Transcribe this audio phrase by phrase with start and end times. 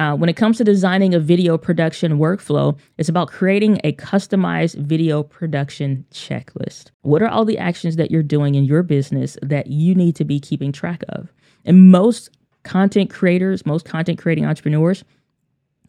[0.00, 4.74] Uh, when it comes to designing a video production workflow, it's about creating a customized
[4.76, 6.86] video production checklist.
[7.02, 10.24] What are all the actions that you're doing in your business that you need to
[10.24, 11.30] be keeping track of?
[11.66, 12.30] And most
[12.62, 15.04] content creators, most content creating entrepreneurs,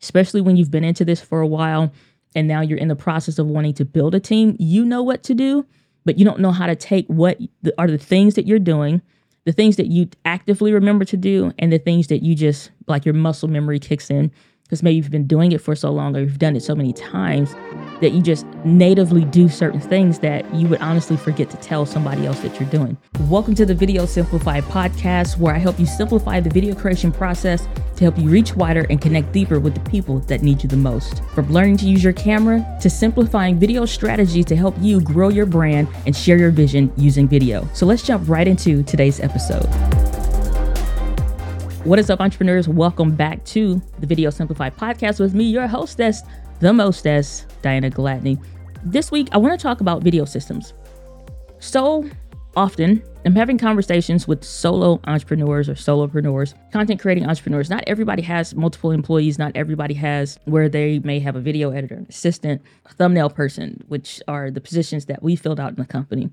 [0.01, 1.93] especially when you've been into this for a while
[2.35, 5.23] and now you're in the process of wanting to build a team, you know what
[5.23, 5.65] to do,
[6.03, 7.39] but you don't know how to take what
[7.77, 9.01] are the things that you're doing
[9.45, 13.05] the things that you actively remember to do and the things that you just like
[13.05, 14.31] your muscle memory kicks in
[14.71, 16.93] because maybe you've been doing it for so long or you've done it so many
[16.93, 17.53] times
[17.99, 22.25] that you just natively do certain things that you would honestly forget to tell somebody
[22.25, 22.97] else that you're doing.
[23.23, 27.67] Welcome to the Video Simplified podcast, where I help you simplify the video creation process
[27.97, 30.77] to help you reach wider and connect deeper with the people that need you the
[30.77, 31.21] most.
[31.35, 35.45] From learning to use your camera to simplifying video strategies to help you grow your
[35.45, 37.67] brand and share your vision using video.
[37.73, 39.67] So let's jump right into today's episode.
[41.83, 42.69] What is up, entrepreneurs?
[42.69, 46.21] Welcome back to the Video Simplified podcast with me, your hostess,
[46.59, 48.39] the mostess, Diana Gladney.
[48.83, 50.75] This week, I want to talk about video systems.
[51.57, 52.07] So
[52.55, 57.71] often, I'm having conversations with solo entrepreneurs or solopreneurs, content creating entrepreneurs.
[57.71, 59.39] Not everybody has multiple employees.
[59.39, 63.83] Not everybody has where they may have a video editor, an assistant, a thumbnail person,
[63.87, 66.29] which are the positions that we filled out in the company.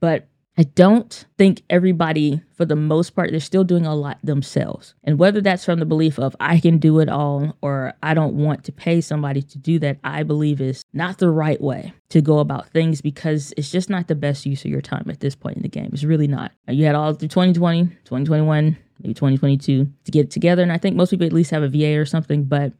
[0.00, 0.26] But
[0.60, 4.94] I don't think everybody, for the most part, they're still doing a lot themselves.
[5.02, 8.34] And whether that's from the belief of I can do it all or I don't
[8.34, 12.20] want to pay somebody to do that, I believe is not the right way to
[12.20, 15.34] go about things because it's just not the best use of your time at this
[15.34, 15.88] point in the game.
[15.94, 16.52] It's really not.
[16.68, 20.62] You had all through 2020, 2021, maybe 2022 to get it together.
[20.62, 22.74] And I think most people at least have a VA or something, but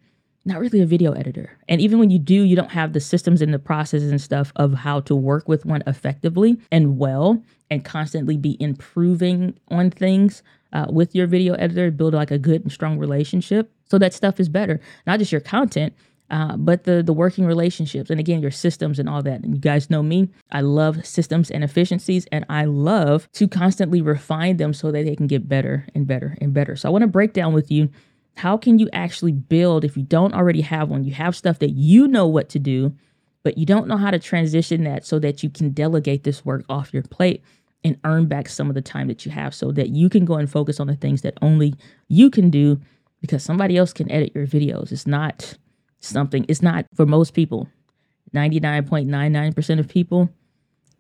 [0.45, 1.59] not really a video editor.
[1.69, 4.53] And even when you do, you don't have the systems and the processes and stuff
[4.57, 10.43] of how to work with one effectively and well and constantly be improving on things
[10.73, 13.71] uh, with your video editor, build like a good and strong relationship.
[13.91, 15.95] So that stuff is better, not just your content,
[16.31, 19.43] uh, but the the working relationships and again your systems and all that.
[19.43, 24.01] And you guys know me, I love systems and efficiencies, and I love to constantly
[24.01, 26.77] refine them so that they can get better and better and better.
[26.77, 27.91] So I want to break down with you
[28.37, 31.05] how can you actually build if you don't already have one?
[31.05, 32.95] You have stuff that you know what to do,
[33.43, 36.65] but you don't know how to transition that so that you can delegate this work
[36.69, 37.43] off your plate
[37.85, 40.35] and earn back some of the time that you have so that you can go
[40.35, 41.75] and focus on the things that only
[42.09, 42.81] you can do
[43.21, 44.93] because somebody else can edit your videos.
[44.93, 45.57] It's not
[46.01, 47.69] something, it's not for most people,
[48.35, 50.31] 99.99% of people,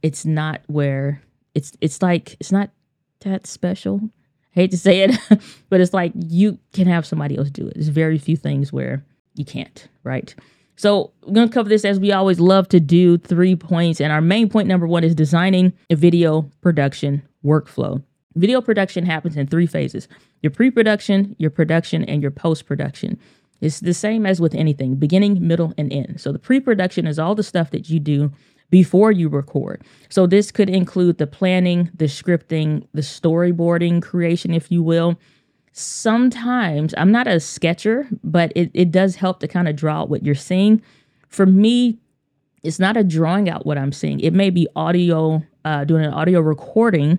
[0.02, 1.22] it's not where
[1.54, 2.70] it's it's like it's not
[3.20, 4.00] that special
[4.53, 5.19] hate to say it,
[5.69, 7.75] but it's like you can have somebody else do it.
[7.75, 10.34] There's very few things where you can't, right?
[10.77, 14.00] So we're to cover this as we always love to do three points.
[14.00, 18.03] And our main point number one is designing a video production workflow.
[18.34, 20.09] Video production happens in three phases
[20.43, 23.19] your pre production, your production, and your post production.
[23.61, 26.21] It's the same as with anything beginning, middle, and end.
[26.21, 28.32] So the pre production is all the stuff that you do
[28.70, 29.82] before you record.
[30.08, 35.19] So this could include the planning, the scripting, the storyboarding creation, if you will.
[35.72, 40.10] Sometimes I'm not a sketcher, but it, it does help to kind of draw out
[40.10, 40.82] what you're seeing.
[41.28, 41.98] For me,
[42.62, 44.20] it's not a drawing out what I'm seeing.
[44.20, 47.19] It may be audio, uh, doing an audio recording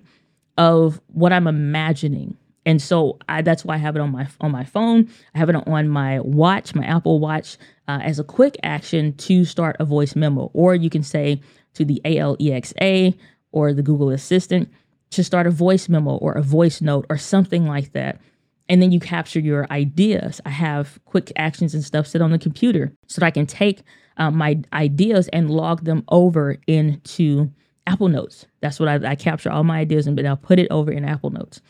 [0.58, 2.36] of what I'm imagining.
[2.64, 5.08] And so I, that's why I have it on my on my phone.
[5.34, 7.56] I have it on my watch, my Apple Watch,
[7.88, 10.50] uh, as a quick action to start a voice memo.
[10.52, 11.40] Or you can say
[11.74, 13.14] to the Alexa
[13.52, 14.70] or the Google Assistant
[15.10, 18.20] to start a voice memo or a voice note or something like that.
[18.68, 20.40] And then you capture your ideas.
[20.46, 23.82] I have quick actions and stuff set on the computer so that I can take
[24.16, 27.50] uh, my ideas and log them over into
[27.86, 28.46] Apple Notes.
[28.60, 31.04] That's what I, I capture all my ideas and then I'll put it over in
[31.04, 31.60] Apple Notes.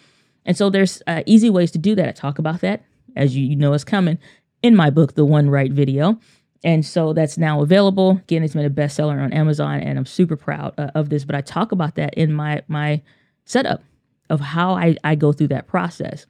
[0.45, 2.09] And so there's uh, easy ways to do that.
[2.09, 2.85] I talk about that
[3.17, 4.19] as you, you know is coming
[4.63, 6.19] in my book, The One Right Video.
[6.65, 8.13] And so that's now available.
[8.23, 11.25] Again, it's been a bestseller on Amazon, and I'm super proud uh, of this.
[11.25, 13.03] But I talk about that in my my
[13.45, 13.83] setup
[14.31, 16.25] of how I, I go through that process.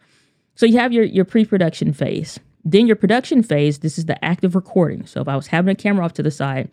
[0.55, 2.41] So you have your your pre-production phase.
[2.65, 5.05] Then your production phase, this is the active recording.
[5.05, 6.71] So if I was having a camera off to the side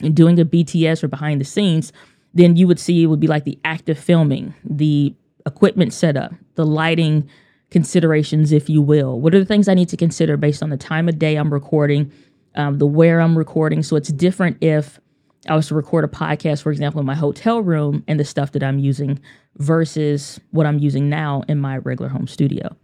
[0.00, 1.92] and doing a BTS or behind the scenes,
[2.34, 5.14] then you would see it would be like the active filming, the
[5.46, 7.28] equipment setup, the lighting
[7.72, 9.20] considerations, if you will.
[9.20, 11.52] What are the things I need to consider based on the time of day I'm
[11.52, 12.12] recording,
[12.54, 13.82] um, the where I'm recording?
[13.82, 15.00] So it's different if
[15.48, 18.52] I was to record a podcast, for example, in my hotel room and the stuff
[18.52, 19.18] that I'm using
[19.56, 22.76] versus what I'm using now in my regular home studio.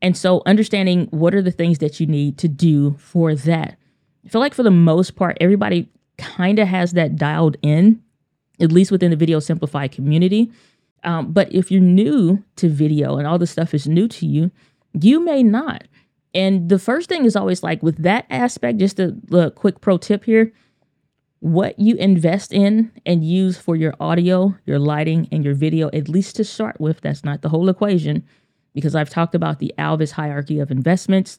[0.00, 3.76] And so understanding what are the things that you need to do for that.
[4.24, 8.00] I feel like for the most part, everybody kind of has that dialed in,
[8.60, 10.50] at least within the Video Simplified community.
[11.04, 14.50] Um, but if you're new to video and all this stuff is new to you,
[15.00, 15.84] you may not.
[16.34, 19.98] And the first thing is always like with that aspect, just a, a quick pro
[19.98, 20.52] tip here
[21.40, 26.08] what you invest in and use for your audio, your lighting, and your video, at
[26.08, 28.24] least to start with, that's not the whole equation,
[28.74, 31.38] because I've talked about the Alvis hierarchy of investments,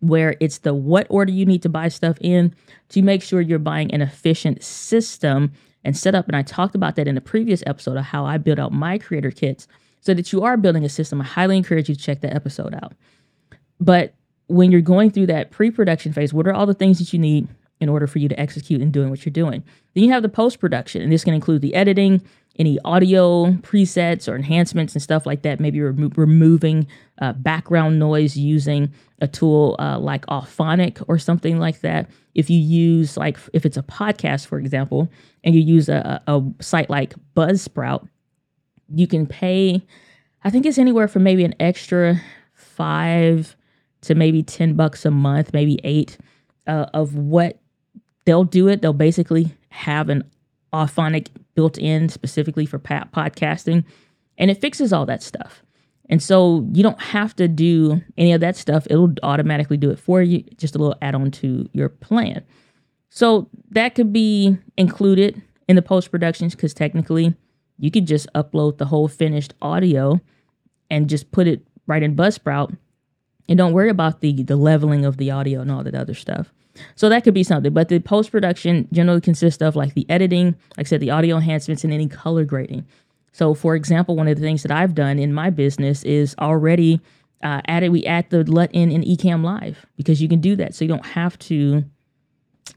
[0.00, 2.54] where it's the what order you need to buy stuff in
[2.90, 5.52] to make sure you're buying an efficient system
[5.86, 6.26] and set up.
[6.26, 8.98] And I talked about that in a previous episode of how I build out my
[8.98, 9.68] creator kits
[10.00, 11.20] so that you are building a system.
[11.20, 12.92] I highly encourage you to check that episode out.
[13.80, 14.12] But
[14.48, 17.20] when you're going through that pre production phase, what are all the things that you
[17.20, 17.46] need
[17.80, 19.62] in order for you to execute and doing what you're doing?
[19.94, 22.22] Then you have the post production, and this can include the editing,
[22.58, 25.60] any audio presets or enhancements and stuff like that.
[25.60, 26.86] Maybe remo- removing
[27.20, 32.10] uh, background noise using a tool uh, like Auphonic or something like that.
[32.34, 35.10] If you use, like, if it's a podcast, for example,
[35.44, 38.08] and you use a, a site like Buzzsprout,
[38.94, 39.82] you can pay,
[40.44, 42.20] I think it's anywhere from maybe an extra
[42.54, 43.56] five
[44.02, 46.18] to maybe 10 bucks a month, maybe eight
[46.66, 47.58] uh, of what
[48.26, 48.82] they'll do it.
[48.82, 50.24] They'll basically have an
[50.72, 53.84] Auphonic built in specifically for podcasting,
[54.36, 55.62] and it fixes all that stuff.
[56.08, 58.86] And so you don't have to do any of that stuff.
[58.90, 62.44] It'll automatically do it for you, just a little add on to your plan.
[63.08, 67.34] So that could be included in the post productions because technically
[67.78, 70.20] you could just upload the whole finished audio
[70.90, 72.76] and just put it right in Buzzsprout
[73.48, 76.52] and don't worry about the the leveling of the audio and all that other stuff.
[76.94, 77.72] So that could be something.
[77.72, 81.36] But the post production generally consists of like the editing, like I said, the audio
[81.36, 82.86] enhancements and any color grading.
[83.32, 87.00] So for example, one of the things that I've done in my business is already
[87.42, 90.74] uh, added we add the LUT in in Ecamm Live because you can do that.
[90.74, 91.84] So you don't have to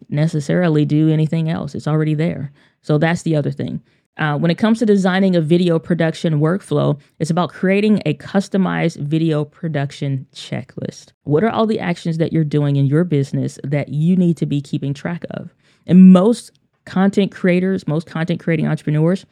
[0.09, 1.75] necessarily do anything else.
[1.75, 2.51] It's already there.
[2.81, 3.81] So that's the other thing.
[4.17, 8.97] Uh, when it comes to designing a video production workflow, it's about creating a customized
[8.97, 11.13] video production checklist.
[11.23, 14.45] What are all the actions that you're doing in your business that you need to
[14.45, 15.53] be keeping track of?
[15.87, 16.51] And most
[16.85, 19.25] content creators, most content creating entrepreneurs,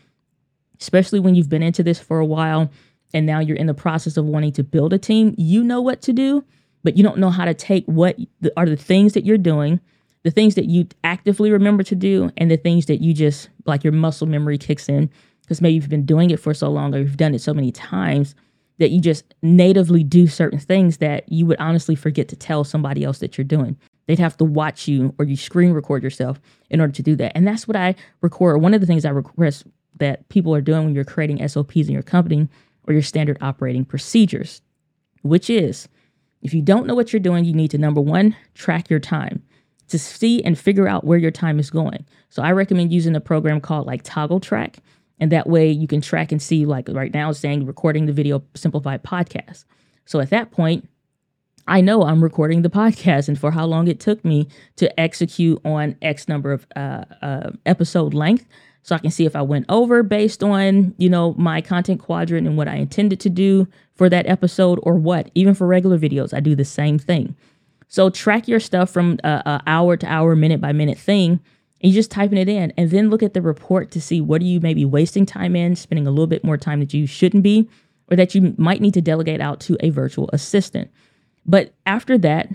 [0.80, 2.72] especially when you've been into this for a while
[3.14, 6.02] and now you're in the process of wanting to build a team, you know what
[6.04, 6.44] to do,
[6.84, 8.18] but you don't know how to take what
[8.56, 9.82] are the things that you're doing
[10.28, 13.82] the things that you actively remember to do and the things that you just like
[13.82, 15.10] your muscle memory kicks in
[15.40, 17.72] because maybe you've been doing it for so long or you've done it so many
[17.72, 18.36] times
[18.78, 23.06] that you just natively do certain things that you would honestly forget to tell somebody
[23.06, 23.78] else that you're doing.
[24.06, 27.32] They'd have to watch you or you screen record yourself in order to do that.
[27.34, 28.62] And that's what I record.
[28.62, 29.64] One of the things I request
[29.96, 32.50] that people are doing when you're creating SOPs in your company
[32.86, 34.62] or your standard operating procedures,
[35.22, 35.88] which is
[36.42, 39.42] if you don't know what you're doing, you need to number one, track your time
[39.90, 42.06] to see and figure out where your time is going.
[42.30, 44.78] So I recommend using a program called like Toggl Track.
[45.20, 48.44] And that way you can track and see, like right now, saying recording the video
[48.54, 49.66] simplified podcast.
[50.06, 50.88] So at that point,
[51.68, 54.48] I know I'm recording the podcast and for how long it took me
[54.78, 58.46] to execute on X number of uh, uh, episode length.
[58.84, 62.48] So I can see if I went over based on, you know, my content quadrant
[62.48, 65.30] and what I intended to do for that episode or what.
[65.36, 67.36] Even for regular videos, I do the same thing.
[67.88, 71.40] So track your stuff from a, a hour to hour, minute by minute thing,
[71.82, 74.42] and you're just typing it in, and then look at the report to see what
[74.42, 77.44] are you maybe wasting time in, spending a little bit more time that you shouldn't
[77.44, 77.70] be,
[78.10, 80.90] or that you might need to delegate out to a virtual assistant.
[81.46, 82.50] But after that,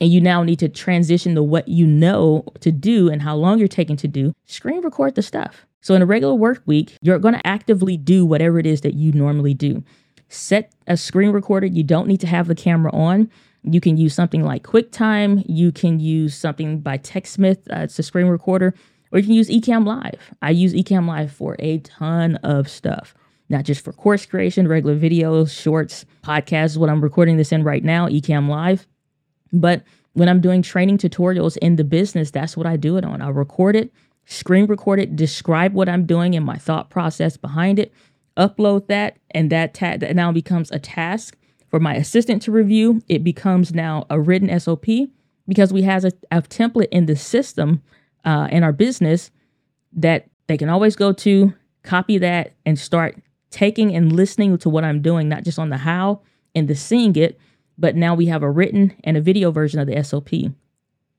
[0.00, 3.58] and you now need to transition to what you know to do and how long
[3.58, 5.66] you're taking to do, screen record the stuff.
[5.80, 8.94] So in a regular work week, you're going to actively do whatever it is that
[8.94, 9.82] you normally do.
[10.28, 11.66] Set a screen recorder.
[11.66, 13.30] You don't need to have the camera on.
[13.66, 15.44] You can use something like QuickTime.
[15.48, 17.58] You can use something by TechSmith.
[17.70, 18.74] Uh, it's a screen recorder.
[19.12, 20.34] Or you can use Ecamm Live.
[20.40, 23.14] I use Ecamm Live for a ton of stuff,
[23.48, 27.82] not just for course creation, regular videos, shorts, podcasts, what I'm recording this in right
[27.82, 28.86] now, Ecamm Live.
[29.52, 29.82] But
[30.12, 33.20] when I'm doing training tutorials in the business, that's what I do it on.
[33.20, 33.92] I'll record it,
[34.26, 37.92] screen record it, describe what I'm doing and my thought process behind it,
[38.36, 41.36] upload that, and that, ta- that now becomes a task
[41.68, 44.86] for my assistant to review, it becomes now a written SOP
[45.48, 47.82] because we have a, a template in the system
[48.24, 49.30] uh, in our business
[49.92, 53.16] that they can always go to, copy that, and start
[53.50, 56.20] taking and listening to what I'm doing, not just on the how
[56.54, 57.38] and the seeing it,
[57.78, 60.30] but now we have a written and a video version of the SOP.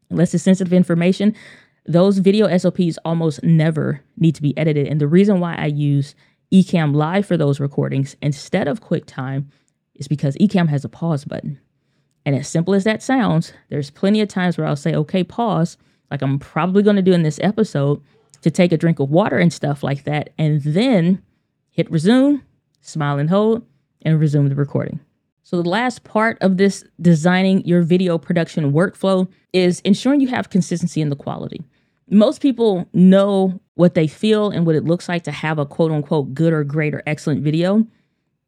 [0.10, 1.36] Unless it's sensitive information,
[1.86, 4.88] those video SOPs almost never need to be edited.
[4.88, 6.16] And the reason why I use
[6.54, 9.46] Ecamm Live for those recordings instead of QuickTime
[9.98, 11.60] is because Ecamm has a pause button.
[12.25, 15.77] And as simple as that sounds, there's plenty of times where I'll say, okay, pause,
[16.12, 18.01] like I'm probably going to do in this episode,
[18.42, 21.22] to take a drink of water and stuff like that, and then
[21.70, 22.42] hit resume,
[22.82, 23.66] smile and hold,
[24.04, 25.00] and resume the recording.
[25.44, 30.50] So, the last part of this designing your video production workflow is ensuring you have
[30.50, 31.63] consistency in the quality.
[32.10, 35.92] Most people know what they feel and what it looks like to have a quote
[35.92, 37.88] unquote good or great or excellent video,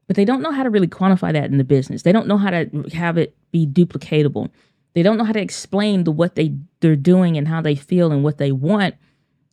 [0.10, 2.02] but they don't know how to really quantify that in the business.
[2.02, 4.50] They don't know how to have it be duplicatable.
[4.96, 8.12] They don't know how to explain the what they they're doing and how they feel
[8.12, 8.96] and what they want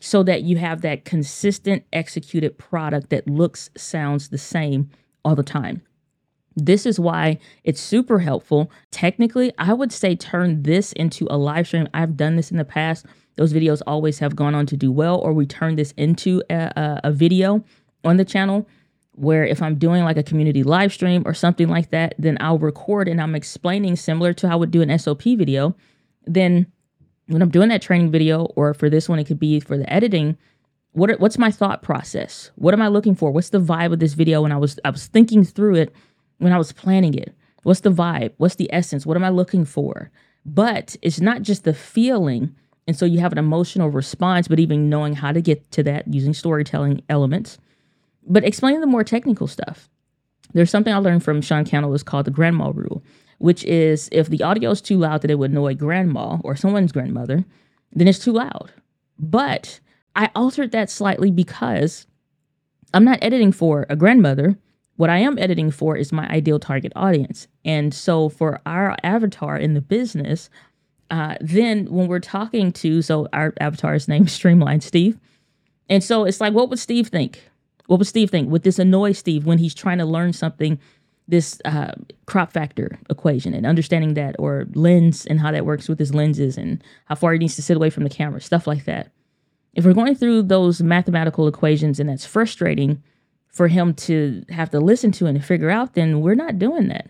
[0.01, 4.89] so that you have that consistent executed product that looks sounds the same
[5.27, 5.83] all the time.
[6.55, 8.71] This is why it's super helpful.
[8.91, 11.87] Technically, I would say turn this into a live stream.
[11.93, 13.05] I've done this in the past.
[13.37, 16.73] Those videos always have gone on to do well, or we turn this into a,
[16.75, 17.63] a, a video
[18.05, 18.67] on the channel
[19.17, 22.59] where if I'm doing like a community live stream or something like that, then I'll
[22.59, 25.75] record and I'm explaining similar to how I would do an SOP video.
[26.27, 26.67] Then
[27.27, 29.91] when I'm doing that training video, or for this one, it could be for the
[29.93, 30.37] editing.
[30.93, 32.51] What are, what's my thought process?
[32.57, 33.31] What am I looking for?
[33.31, 34.43] What's the vibe of this video?
[34.43, 35.95] When I was I was thinking through it
[36.39, 37.35] when I was planning it.
[37.63, 38.33] What's the vibe?
[38.37, 39.07] What's the essence?
[39.07, 40.11] What am I looking for?
[40.45, 42.55] But it's not just the feeling.
[42.87, 46.07] And so you have an emotional response, but even knowing how to get to that
[46.07, 47.59] using storytelling elements
[48.27, 49.89] but explaining the more technical stuff.
[50.53, 53.03] There's something I learned from Sean Cannell is called the grandma rule,
[53.39, 56.93] which is if the audio is too loud that it would annoy grandma or someone's
[56.93, 57.45] grandmother,
[57.93, 58.73] then it's too loud.
[59.19, 59.81] But
[60.15, 62.07] I altered that slightly because
[62.95, 64.57] I'm not editing for a grandmother.
[64.97, 67.49] What I am editing for is my ideal target audience.
[67.65, 70.49] And so for our avatar in the business,
[71.11, 75.19] uh, then when we're talking to, so our avatar is named Streamline Steve.
[75.89, 77.43] And so it's like, what would Steve think?
[77.87, 78.51] What would Steve think?
[78.51, 80.79] Would this annoy Steve when he's trying to learn something,
[81.29, 81.93] this uh,
[82.27, 86.57] crop factor equation and understanding that, or lens and how that works with his lenses
[86.57, 89.11] and how far he needs to sit away from the camera, stuff like that.
[89.75, 93.03] If we're going through those mathematical equations and that's frustrating
[93.49, 97.09] for him to have to listen to and figure out, then we're not doing that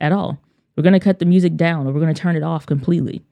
[0.00, 0.38] at all.
[0.76, 3.22] We're going to cut the music down or we're going to turn it off completely.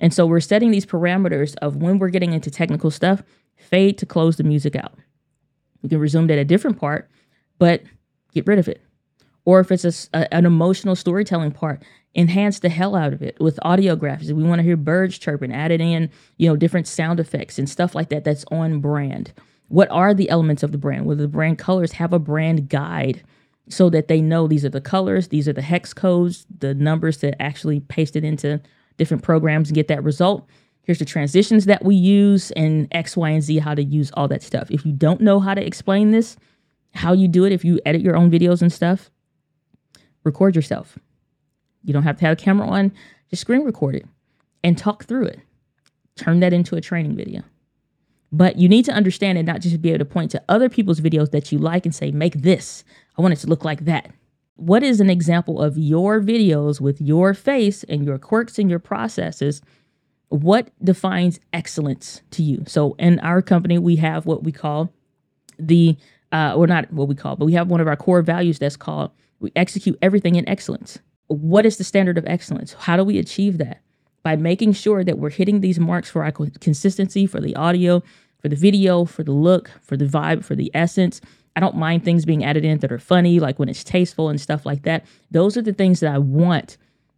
[0.00, 3.22] And so we're setting these parameters of when we're getting into technical stuff,
[3.56, 4.98] fade to close the music out.
[5.82, 7.10] We can resume that at a different part,
[7.58, 7.82] but
[8.32, 8.82] get rid of it.
[9.44, 11.82] Or if it's a, a, an emotional storytelling part,
[12.14, 14.30] enhance the hell out of it with audio graphics.
[14.32, 17.94] We want to hear birds chirping, added in, you know, different sound effects and stuff
[17.94, 19.32] like that that's on brand.
[19.68, 21.06] What are the elements of the brand?
[21.06, 23.22] Whether the brand colors have a brand guide
[23.68, 27.18] so that they know these are the colors, these are the hex codes, the numbers
[27.18, 28.60] that actually paste it into
[28.96, 30.48] different programs and get that result
[30.90, 34.26] here's the transitions that we use and X, Y, and Z, how to use all
[34.26, 34.68] that stuff.
[34.72, 36.36] If you don't know how to explain this,
[36.94, 39.08] how you do it, if you edit your own videos and stuff,
[40.24, 40.98] record yourself.
[41.84, 42.90] You don't have to have a camera on,
[43.28, 44.04] just screen record it
[44.64, 45.38] and talk through it.
[46.16, 47.44] Turn that into a training video.
[48.32, 51.00] But you need to understand and not just be able to point to other people's
[51.00, 52.82] videos that you like and say, make this.
[53.16, 54.10] I want it to look like that.
[54.56, 58.80] What is an example of your videos with your face and your quirks and your
[58.80, 59.62] processes
[60.30, 62.64] what defines excellence to you?
[62.66, 64.90] So in our company, we have what we call
[65.58, 65.96] the,
[66.32, 68.76] uh, or not what we call, but we have one of our core values that's
[68.76, 69.10] called
[69.40, 70.98] we execute everything in excellence.
[71.26, 72.74] What is the standard of excellence?
[72.74, 73.80] How do we achieve that?
[74.22, 78.02] By making sure that we're hitting these marks for our consistency, for the audio,
[78.38, 81.20] for the video, for the look, for the vibe, for the essence.
[81.56, 84.40] I don't mind things being added in that are funny, like when it's tasteful and
[84.40, 85.06] stuff like that.
[85.30, 86.76] Those are the things that I want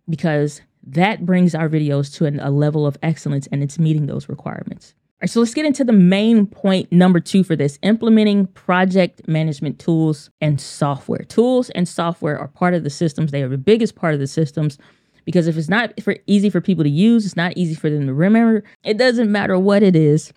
[0.09, 4.29] because that brings our videos to an, a level of excellence and it's meeting those
[4.29, 4.95] requirements.
[4.97, 9.29] All right, so let's get into the main point number two for this implementing project
[9.29, 11.25] management tools and software.
[11.25, 14.27] Tools and software are part of the systems, they are the biggest part of the
[14.27, 14.79] systems
[15.25, 18.07] because if it's not for easy for people to use, it's not easy for them
[18.07, 18.65] to remember.
[18.83, 20.33] It doesn't matter what it is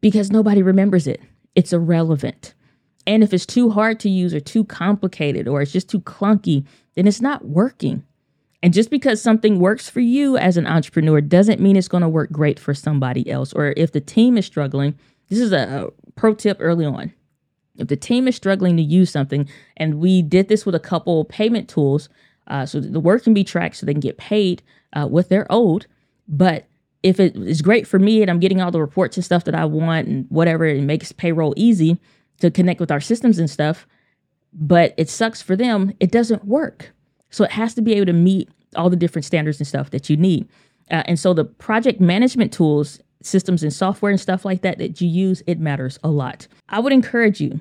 [0.00, 1.22] because nobody remembers it.
[1.54, 2.54] It's irrelevant.
[3.06, 6.66] And if it's too hard to use or too complicated or it's just too clunky,
[6.94, 8.04] then it's not working.
[8.64, 12.08] And just because something works for you as an entrepreneur doesn't mean it's going to
[12.08, 13.52] work great for somebody else.
[13.52, 17.12] Or if the team is struggling, this is a, pro tip early on.
[17.76, 21.26] If the team is struggling to use something, and we did this with a couple
[21.26, 22.08] payment tools,
[22.46, 24.62] uh, so the work can be tracked so they can get paid
[24.94, 25.84] uh, what they're owed.
[26.26, 26.64] But
[27.02, 29.54] if it is great for me and I'm getting all the reports and stuff that
[29.54, 31.98] I want and whatever, it makes payroll easy
[32.40, 33.86] to connect with our systems and stuff,
[34.54, 36.94] but it sucks for them, it doesn't work.
[37.34, 40.08] So it has to be able to meet all the different standards and stuff that
[40.08, 40.48] you need.
[40.90, 45.00] Uh, and so the project management tools, systems and software and stuff like that that
[45.00, 46.46] you use, it matters a lot.
[46.68, 47.60] I would encourage you,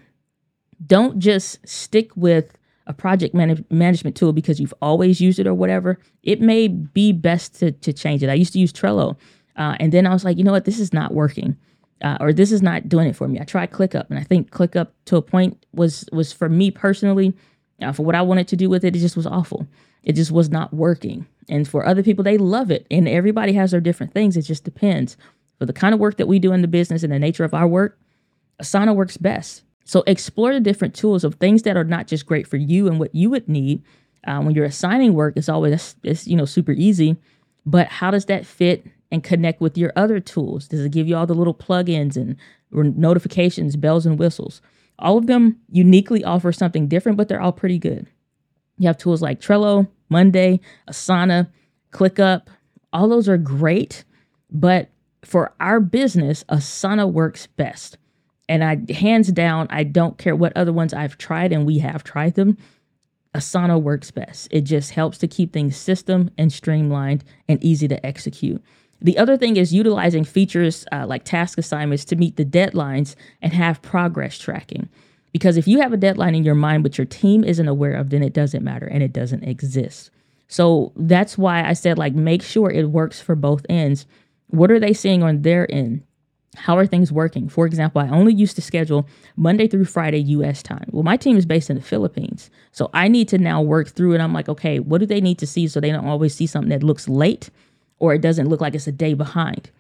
[0.86, 5.56] don't just stick with a project man- management tool because you've always used it or
[5.56, 5.98] whatever.
[6.22, 8.30] It may be best to, to change it.
[8.30, 9.18] I used to use Trello.
[9.56, 11.58] Uh, and then I was like, you know what, this is not working.
[12.03, 13.39] Uh, or this is not doing it for me.
[13.39, 17.34] I tried ClickUp, and I think ClickUp to a point was was for me personally
[17.80, 19.68] Now, for what I wanted to do with it, it just was awful.
[20.03, 21.25] It just was not working.
[21.50, 22.86] And for other people, they love it.
[22.92, 24.38] And everybody has their different things.
[24.38, 25.18] It just depends.
[25.60, 27.53] For the kind of work that we do in the business and the nature of
[27.53, 28.00] our work,
[28.62, 29.63] Asana works best.
[29.86, 33.00] So explore the different tools of things that are not just great for you and
[33.00, 33.84] what you would need.
[34.25, 37.18] Uh, when you're assigning work, it's always it's you know super easy,
[37.65, 40.68] but how does that fit and connect with your other tools?
[40.70, 42.38] Does it give you all the little plugins and
[42.72, 44.62] notifications, bells and whistles?
[45.00, 48.08] All of them uniquely offer something different, but they're all pretty good.
[48.78, 50.60] You have tools like Trello, Monday,
[50.90, 51.50] Asana,
[51.92, 52.48] ClickUp.
[52.92, 54.04] All those are great,
[54.52, 54.90] but
[55.24, 57.98] for our business, Asana works best.
[58.50, 62.04] And I, hands down, I don't care what other ones I've tried, and we have
[62.04, 62.58] tried them.
[63.34, 64.48] Asana works best.
[64.52, 68.62] It just helps to keep things system and streamlined and easy to execute.
[69.04, 73.52] The other thing is utilizing features uh, like task assignments to meet the deadlines and
[73.52, 74.88] have progress tracking.
[75.34, 78.12] Because if you have a deadline in your mind but your team isn't aware of,
[78.12, 80.10] then it doesn't matter and it doesn't exist.
[80.48, 84.06] So that's why I said, like, make sure it works for both ends.
[84.48, 86.04] What are they seeing on their end?
[86.56, 87.50] How are things working?
[87.50, 90.88] For example, I only used to schedule Monday through Friday US time.
[90.92, 92.52] Well, my team is based in the Philippines.
[92.72, 94.22] So I need to now work through it.
[94.22, 96.70] I'm like, okay, what do they need to see so they don't always see something
[96.70, 97.50] that looks late
[98.04, 99.72] or it doesn't look like it's a day behind?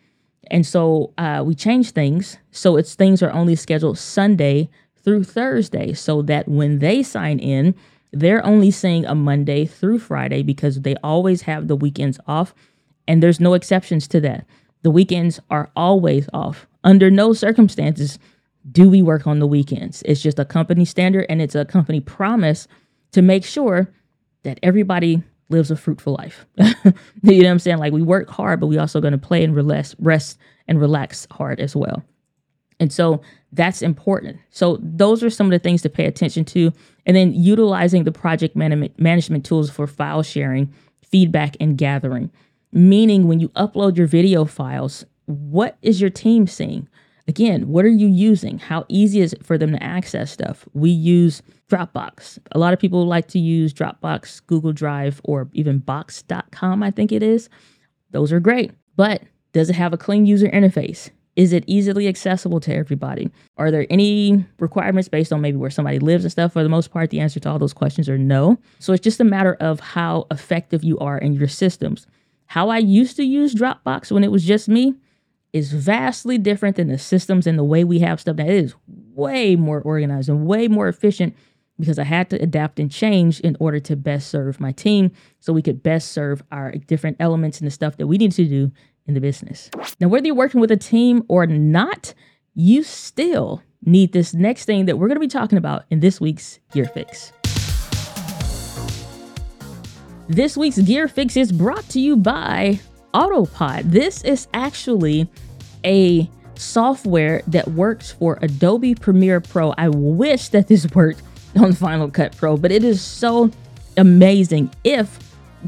[0.49, 2.37] And so uh, we change things.
[2.51, 4.69] So it's things are only scheduled Sunday
[5.03, 7.75] through Thursday so that when they sign in,
[8.13, 12.55] they're only seeing a Monday through Friday because they always have the weekends off.
[13.09, 14.45] And there's no exceptions to that.
[14.83, 16.65] The weekends are always off.
[16.85, 18.19] Under no circumstances
[18.71, 20.01] do we work on the weekends.
[20.05, 22.69] It's just a company standard and it's a company promise
[23.11, 23.89] to make sure
[24.43, 26.45] that everybody lives a fruitful life.
[26.57, 26.91] you know
[27.23, 27.77] what I'm saying?
[27.77, 31.25] Like we work hard, but we also going to play and relax, rest and relax
[31.31, 32.03] hard as well.
[32.79, 33.21] And so
[33.53, 34.39] that's important.
[34.49, 36.73] So those are some of the things to pay attention to.
[37.05, 42.31] And then utilizing the project man- management tools for file sharing, feedback, and gathering.
[42.71, 46.89] Meaning, when you upload your video files, what is your team seeing?
[47.27, 48.59] Again, what are you using?
[48.59, 50.67] How easy is it for them to access stuff?
[50.73, 52.37] We use Dropbox.
[52.51, 57.11] A lot of people like to use Dropbox, Google Drive, or even Box.com, I think
[57.11, 57.47] it is.
[58.11, 58.71] Those are great.
[58.97, 61.09] But does it have a clean user interface?
[61.35, 63.31] Is it easily accessible to everybody?
[63.57, 66.53] Are there any requirements based on maybe where somebody lives and stuff?
[66.53, 68.59] For the most part, the answer to all those questions are no.
[68.79, 72.05] So it's just a matter of how effective you are in your systems.
[72.47, 74.93] How I used to use Dropbox when it was just me
[75.53, 78.37] is vastly different than the systems and the way we have stuff.
[78.37, 81.35] That is way more organized and way more efficient
[81.79, 85.53] because I had to adapt and change in order to best serve my team so
[85.53, 88.71] we could best serve our different elements and the stuff that we need to do
[89.05, 89.69] in the business.
[89.99, 92.13] Now, whether you're working with a team or not,
[92.55, 96.21] you still need this next thing that we're going to be talking about in this
[96.21, 97.31] week's Gear Fix.
[100.29, 102.79] This week's Gear Fix is brought to you by
[103.13, 103.91] Autopod.
[103.91, 105.29] This is actually
[105.85, 109.73] a software that works for Adobe Premiere Pro.
[109.77, 111.21] I wish that this worked
[111.55, 113.51] on Final Cut Pro, but it is so
[113.97, 115.19] amazing if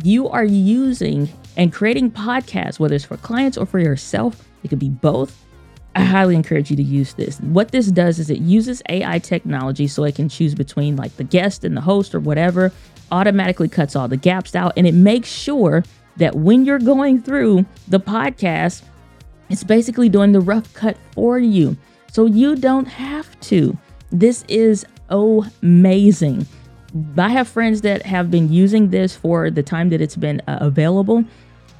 [0.03, 4.79] you are using and creating podcasts, whether it's for clients or for yourself, it could
[4.79, 5.41] be both.
[5.95, 7.39] I highly encourage you to use this.
[7.39, 11.23] What this does is it uses AI technology so it can choose between like the
[11.23, 12.73] guest and the host or whatever,
[13.11, 15.83] automatically cuts all the gaps out, and it makes sure
[16.17, 18.83] that when you're going through the podcast,
[19.49, 21.77] it's basically doing the rough cut for you.
[22.11, 23.77] So you don't have to.
[24.11, 26.47] This is amazing.
[27.17, 30.59] I have friends that have been using this for the time that it's been uh,
[30.61, 31.25] available,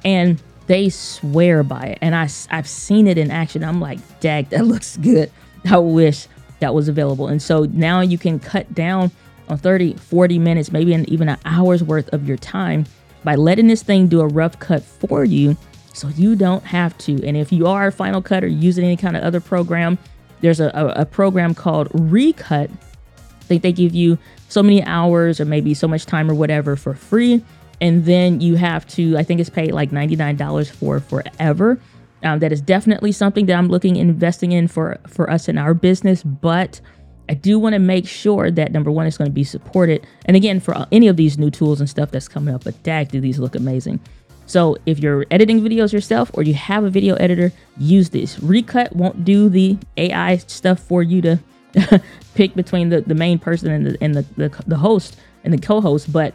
[0.04, 1.98] and they swear by it.
[2.02, 3.64] And I, I've seen it in action.
[3.64, 5.30] I'm like, dag, that looks good.
[5.70, 6.28] I wish
[6.60, 7.28] that was available.
[7.28, 9.10] And so now you can cut down
[9.48, 12.86] on 30, 40 minutes, maybe even an hour's worth of your time
[13.24, 15.56] by letting this thing do a rough cut for you
[15.96, 17.24] so you don't have to.
[17.26, 19.98] And if you are a Final Cut or using any kind of other program,
[20.40, 22.70] there's a, a, a program called Recut.
[22.70, 26.76] I think they give you so many hours or maybe so much time or whatever
[26.76, 27.42] for free.
[27.80, 31.80] And then you have to, I think it's paid like $99 for forever.
[32.22, 35.74] Um, that is definitely something that I'm looking investing in for for us in our
[35.74, 36.22] business.
[36.22, 36.80] But
[37.28, 40.06] I do want to make sure that number one is going to be supported.
[40.24, 43.10] And again, for any of these new tools and stuff that's coming up, but dag,
[43.10, 44.00] do these look amazing.
[44.46, 48.38] So if you're editing videos yourself or you have a video editor, use this.
[48.40, 51.38] Recut won't do the AI stuff for you to
[52.34, 55.58] pick between the, the main person and the and the, the, the host and the
[55.58, 56.32] co-host, but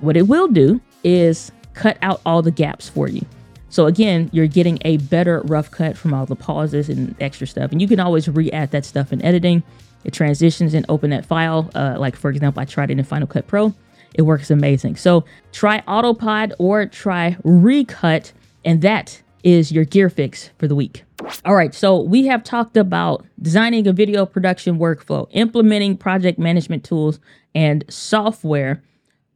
[0.00, 3.22] what it will do is cut out all the gaps for you.
[3.68, 7.72] So again, you're getting a better rough cut from all the pauses and extra stuff.
[7.72, 9.64] And you can always re-add that stuff in editing
[10.04, 11.70] it transitions and open that file.
[11.74, 13.74] Uh, like for example, I tried it in Final Cut Pro.
[14.14, 14.96] It works amazing.
[14.96, 18.32] So try Autopod or try Recut,
[18.64, 21.04] and that is your gear fix for the week.
[21.44, 26.84] All right, so we have talked about designing a video production workflow, implementing project management
[26.84, 27.20] tools
[27.54, 28.82] and software.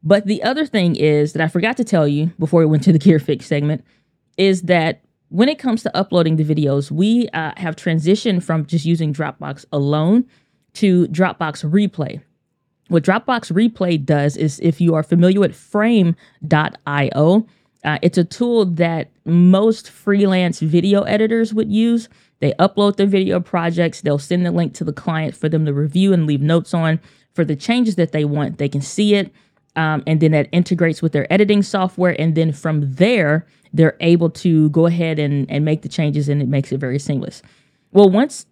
[0.02, 2.92] But the other thing is that I forgot to tell you before we went to
[2.92, 3.84] the gear fix segment
[4.36, 8.84] is that when it comes to uploading the videos, we uh, have transitioned from just
[8.84, 10.24] using Dropbox alone
[10.74, 12.22] to Dropbox Replay.
[12.88, 17.46] What Dropbox Replay does is if you are familiar with frame.io,
[17.84, 22.08] uh, it's a tool that most freelance video editors would use.
[22.40, 25.72] They upload their video projects, they'll send the link to the client for them to
[25.72, 26.98] review and leave notes on.
[27.34, 29.32] For the changes that they want, they can see it.
[29.76, 32.20] Um, and then that integrates with their editing software.
[32.20, 36.42] And then from there, they're able to go ahead and, and make the changes and
[36.42, 37.42] it makes it very seamless.
[37.92, 38.46] Well, once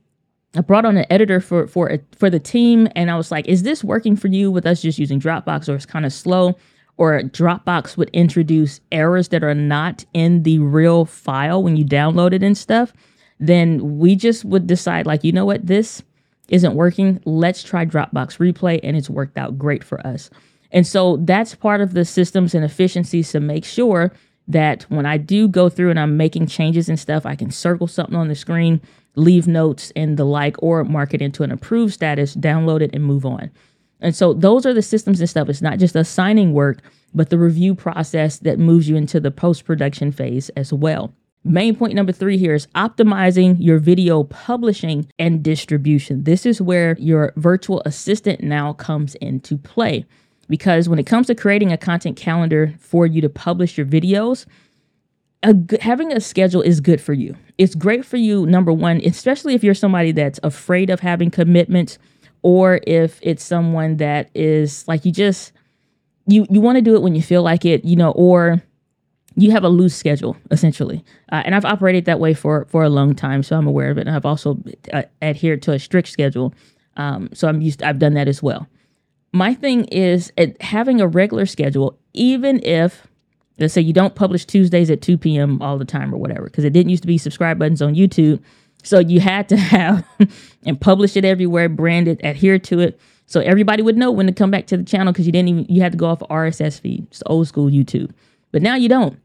[0.56, 3.46] I brought on an editor for for a, for the team, and I was like,
[3.46, 6.56] "Is this working for you with us just using Dropbox, or it's kind of slow?"
[6.98, 12.32] Or Dropbox would introduce errors that are not in the real file when you download
[12.32, 12.94] it and stuff.
[13.38, 16.02] Then we just would decide, like, you know what, this
[16.48, 17.20] isn't working.
[17.26, 20.30] Let's try Dropbox Replay, and it's worked out great for us.
[20.72, 24.12] And so that's part of the systems and efficiencies to make sure
[24.48, 27.86] that when I do go through and I'm making changes and stuff, I can circle
[27.86, 28.80] something on the screen,
[29.16, 33.04] leave notes and the like, or mark it into an approved status, download it, and
[33.04, 33.50] move on.
[34.00, 35.48] And so those are the systems and stuff.
[35.48, 36.78] It's not just assigning work,
[37.14, 41.12] but the review process that moves you into the post production phase as well.
[41.44, 46.24] Main point number three here is optimizing your video publishing and distribution.
[46.24, 50.04] This is where your virtual assistant now comes into play
[50.48, 54.44] because when it comes to creating a content calendar for you to publish your videos,
[55.42, 57.36] a, having a schedule is good for you.
[57.58, 61.98] It's great for you, number one, especially if you're somebody that's afraid of having commitments,
[62.42, 65.52] or if it's someone that is like you just
[66.26, 68.62] you you want to do it when you feel like it, you know, or
[69.36, 71.04] you have a loose schedule essentially.
[71.32, 73.98] Uh, and I've operated that way for for a long time, so I'm aware of
[73.98, 74.06] it.
[74.06, 76.54] And I've also uh, adhered to a strict schedule,
[76.96, 77.82] um, so I'm used.
[77.82, 78.66] I've done that as well
[79.36, 83.06] my thing is having a regular schedule, even if
[83.58, 85.60] let's say you don't publish Tuesdays at 2 p.m.
[85.62, 88.42] all the time or whatever, because it didn't used to be subscribe buttons on YouTube.
[88.82, 90.06] So you had to have
[90.64, 93.00] and publish it everywhere, brand it, adhere to it.
[93.26, 95.66] So everybody would know when to come back to the channel because you didn't even
[95.68, 97.06] you had to go off of RSS feed.
[97.10, 98.12] It's old school YouTube.
[98.52, 99.18] But now you don't.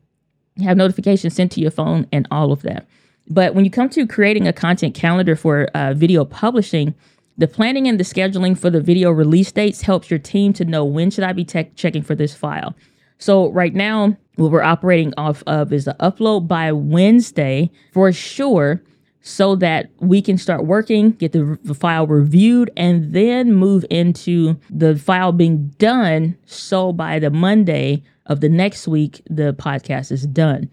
[0.56, 2.88] You have notifications sent to your phone and all of that.
[3.30, 6.96] But when you come to creating a content calendar for uh, video publishing,
[7.38, 10.84] the planning and the scheduling for the video release dates helps your team to know
[10.84, 12.76] when should I be te- checking for this file.
[13.22, 18.84] So right now, what we're operating off of is the upload by Wednesday for sure,
[19.24, 24.60] so that we can start working, get the, the file reviewed, and then move into
[24.70, 26.36] the file being done.
[26.46, 30.72] So by the Monday of the next week, the podcast is done.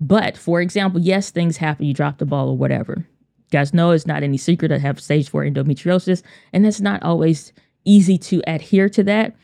[0.00, 3.04] But for example, yes, things happen, you drop the ball or whatever
[3.50, 7.52] guys know it's not any secret I have stage four endometriosis, and it's not always
[7.84, 9.34] easy to adhere to that.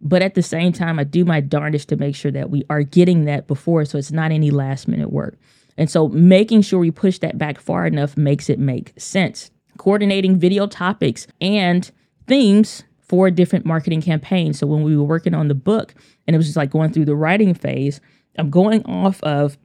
[0.00, 2.82] But at the same time, I do my darndest to make sure that we are
[2.82, 5.36] getting that before, so it's not any last minute work.
[5.76, 9.50] And so making sure we push that back far enough makes it make sense.
[9.76, 11.90] Coordinating video topics and
[12.26, 14.58] themes for different marketing campaigns.
[14.58, 15.94] So when we were working on the book
[16.26, 18.00] and it was just like going through the writing phase,
[18.36, 19.56] I'm going off of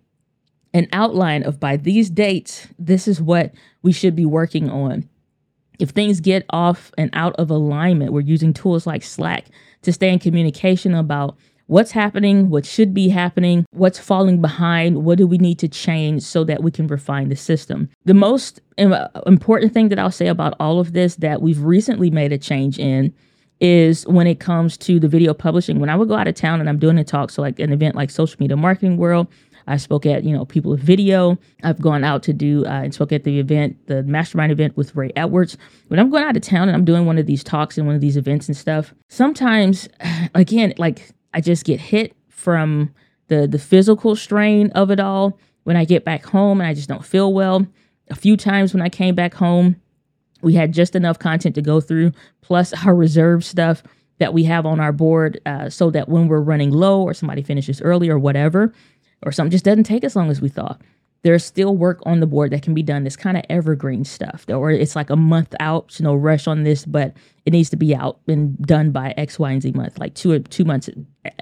[0.73, 5.07] an outline of by these dates, this is what we should be working on.
[5.79, 9.45] If things get off and out of alignment, we're using tools like Slack
[9.83, 15.17] to stay in communication about what's happening, what should be happening, what's falling behind, what
[15.17, 17.89] do we need to change so that we can refine the system.
[18.05, 22.33] The most important thing that I'll say about all of this that we've recently made
[22.33, 23.13] a change in
[23.59, 25.79] is when it comes to the video publishing.
[25.79, 27.71] When I would go out of town and I'm doing a talk, so like an
[27.71, 29.27] event like Social Media Marketing World,
[29.67, 31.37] I spoke at, you know, People of Video.
[31.63, 34.95] I've gone out to do uh, and spoke at the event, the mastermind event with
[34.95, 35.57] Ray Edwards.
[35.87, 37.95] When I'm going out of town and I'm doing one of these talks and one
[37.95, 39.87] of these events and stuff, sometimes,
[40.35, 42.93] again, like I just get hit from
[43.27, 46.89] the the physical strain of it all when I get back home and I just
[46.89, 47.65] don't feel well.
[48.09, 49.77] A few times when I came back home,
[50.41, 53.83] we had just enough content to go through, plus our reserve stuff
[54.19, 57.41] that we have on our board, uh, so that when we're running low or somebody
[57.41, 58.71] finishes early or whatever,
[59.25, 60.81] or something just doesn't take as long as we thought.
[61.23, 63.05] There's still work on the board that can be done.
[63.05, 65.97] This kind of evergreen stuff, or it's like a month out.
[66.01, 69.51] No rush on this, but it needs to be out and done by X, Y,
[69.51, 70.89] and Z month, like two two months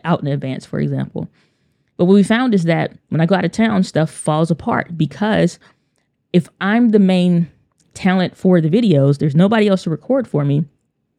[0.03, 1.27] out in advance, for example.
[1.97, 4.97] But what we found is that when I go out of town, stuff falls apart
[4.97, 5.57] because
[6.31, 7.49] if I'm the main
[7.93, 9.17] talent for the videos.
[9.17, 10.65] There's nobody else to record for me.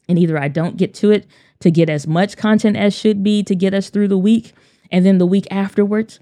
[0.09, 1.27] And either I don't get to it
[1.61, 4.53] to get as much content as should be to get us through the week.
[4.90, 6.18] And then the week afterwards,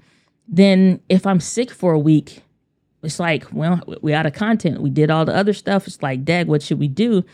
[0.50, 2.42] then if I'm sick for a week,
[3.02, 4.82] it's like, well, we out of content.
[4.82, 5.86] We did all the other stuff.
[5.86, 7.24] It's like, Dag, what should we do?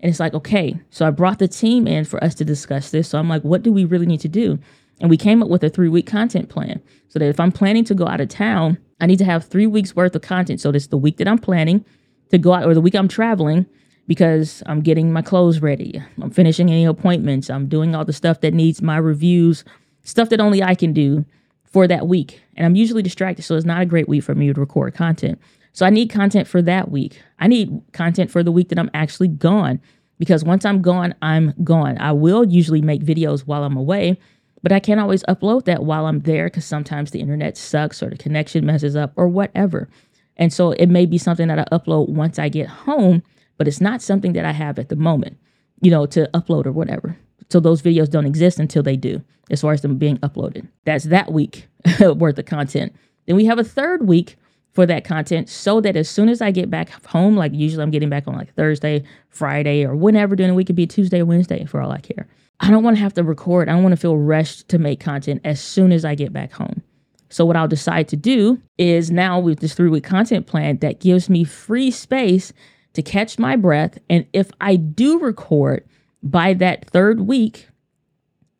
[0.00, 0.78] And it's like, okay.
[0.90, 3.08] So I brought the team in for us to discuss this.
[3.08, 4.58] So I'm like, what do we really need to do?
[5.00, 7.84] And we came up with a three week content plan so that if I'm planning
[7.84, 10.60] to go out of town, I need to have three weeks worth of content.
[10.60, 11.84] So this the week that I'm planning
[12.30, 13.66] to go out or the week I'm traveling
[14.06, 16.02] because I'm getting my clothes ready.
[16.20, 17.48] I'm finishing any appointments.
[17.48, 19.64] I'm doing all the stuff that needs my reviews,
[20.02, 21.24] stuff that only I can do
[21.64, 22.43] for that week.
[22.56, 23.42] And I'm usually distracted.
[23.42, 25.40] So it's not a great week for me to record content.
[25.72, 27.20] So I need content for that week.
[27.40, 29.80] I need content for the week that I'm actually gone
[30.18, 31.98] because once I'm gone, I'm gone.
[31.98, 34.18] I will usually make videos while I'm away,
[34.62, 38.10] but I can't always upload that while I'm there because sometimes the internet sucks or
[38.10, 39.88] the connection messes up or whatever.
[40.36, 43.22] And so it may be something that I upload once I get home,
[43.56, 45.38] but it's not something that I have at the moment,
[45.80, 47.16] you know, to upload or whatever.
[47.50, 50.68] So those videos don't exist until they do, as far as them being uploaded.
[50.84, 51.68] That's that week
[52.00, 52.94] worth of content.
[53.26, 54.36] Then we have a third week
[54.72, 57.90] for that content so that as soon as I get back home, like usually I'm
[57.90, 61.22] getting back on like Thursday, Friday, or whenever during the week, it could be Tuesday
[61.22, 62.26] Wednesday for all I care.
[62.60, 63.68] I don't want to have to record.
[63.68, 66.52] I don't want to feel rushed to make content as soon as I get back
[66.52, 66.82] home.
[67.28, 71.00] So, what I'll decide to do is now with this three week content plan that
[71.00, 72.52] gives me free space
[72.92, 73.98] to catch my breath.
[74.08, 75.84] And if I do record
[76.22, 77.68] by that third week,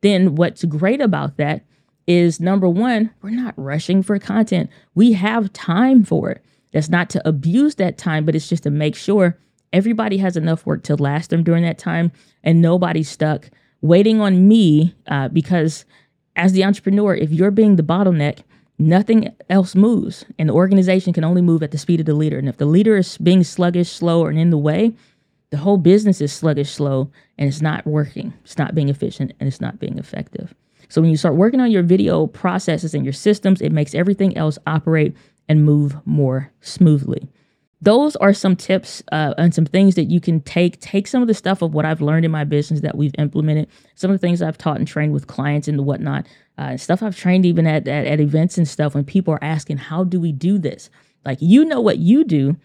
[0.05, 1.65] then what's great about that
[2.07, 4.69] is number one, we're not rushing for content.
[4.95, 6.45] We have time for it.
[6.73, 9.39] That's not to abuse that time, but it's just to make sure
[9.73, 12.13] everybody has enough work to last them during that time
[12.43, 13.49] and nobody's stuck
[13.81, 15.85] waiting on me uh, because
[16.37, 18.41] as the entrepreneur, if you're being the bottleneck,
[18.79, 22.39] nothing else moves and the organization can only move at the speed of the leader.
[22.39, 24.95] And if the leader is being sluggish, slow, and in the way,
[25.55, 28.35] the whole business is sluggish, slow, and it's not working.
[28.43, 30.53] It's not being efficient and it's not being effective.
[30.89, 34.37] So when you start working on your video processes and your systems, it makes everything
[34.37, 35.17] else operate
[35.49, 37.31] and move more smoothly.
[37.81, 40.81] Those are some tips uh, and some things that you can take.
[40.81, 43.69] Take some of the stuff of what I've learned in my business that we've implemented,
[43.95, 46.27] some of the things I've taught and trained with clients and whatnot,
[46.59, 49.77] uh, stuff I've trained even at, at, at events and stuff when people are asking,
[49.77, 50.91] How do we do this?
[51.25, 52.57] Like, you know what you do,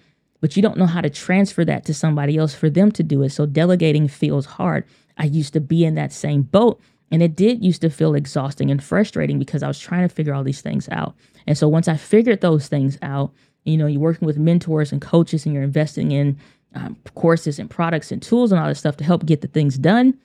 [0.41, 3.23] but you don't know how to transfer that to somebody else for them to do
[3.23, 3.29] it.
[3.29, 4.85] So delegating feels hard.
[5.17, 6.79] I used to be in that same boat
[7.11, 10.33] and it did used to feel exhausting and frustrating because I was trying to figure
[10.33, 11.15] all these things out.
[11.47, 13.33] And so once I figured those things out,
[13.65, 16.37] you know, you're working with mentors and coaches and you're investing in
[16.75, 19.77] um, courses and products and tools and all this stuff to help get the things
[19.77, 20.17] done.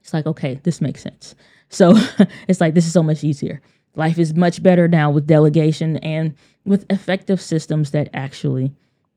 [0.00, 1.34] It's like, okay, this makes sense.
[1.68, 1.94] So
[2.48, 3.60] it's like, this is so much easier.
[3.94, 8.72] Life is much better now with delegation and with effective systems that actually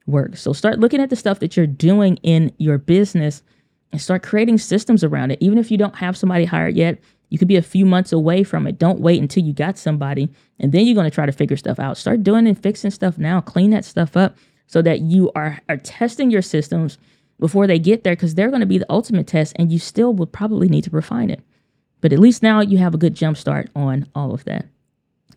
[0.08, 0.38] work.
[0.38, 3.44] So start looking at the stuff that you're doing in your business
[3.92, 5.40] and start creating systems around it.
[5.42, 8.44] Even if you don't have somebody hired yet, you could be a few months away
[8.44, 8.78] from it.
[8.78, 11.80] Don't wait until you got somebody and then you're going to try to figure stuff
[11.80, 11.98] out.
[11.98, 13.42] Start doing and fixing stuff now.
[13.42, 14.38] Clean that stuff up
[14.68, 16.98] so that you are, are testing your systems
[17.40, 20.14] before they get there because they're going to be the ultimate test and you still
[20.14, 21.42] would probably need to refine it.
[22.02, 24.66] But at least now you have a good jump start on all of that.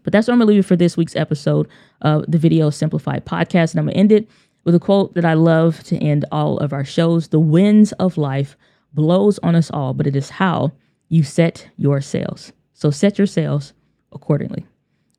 [0.03, 1.69] But that's what I'm going to leave you for this week's episode
[2.03, 3.73] of the Video Simplified podcast.
[3.73, 4.29] And I'm going to end it
[4.65, 8.17] with a quote that I love to end all of our shows The winds of
[8.17, 8.57] life
[8.93, 10.73] blows on us all, but it is how
[11.09, 12.53] you set your sails.
[12.73, 13.75] So set your sails
[14.13, 14.67] accordingly.